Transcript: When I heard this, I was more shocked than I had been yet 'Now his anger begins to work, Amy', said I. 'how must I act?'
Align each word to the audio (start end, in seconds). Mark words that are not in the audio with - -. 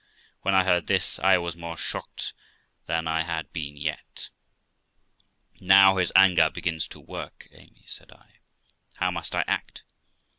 When 0.41 0.55
I 0.55 0.63
heard 0.63 0.87
this, 0.87 1.19
I 1.19 1.37
was 1.37 1.55
more 1.55 1.77
shocked 1.77 2.33
than 2.87 3.07
I 3.07 3.21
had 3.21 3.53
been 3.53 3.77
yet 3.77 4.31
'Now 5.59 5.97
his 5.97 6.11
anger 6.15 6.49
begins 6.49 6.87
to 6.87 6.99
work, 6.99 7.47
Amy', 7.51 7.83
said 7.85 8.11
I. 8.11 8.39
'how 8.95 9.11
must 9.11 9.35
I 9.35 9.43
act?' 9.45 9.83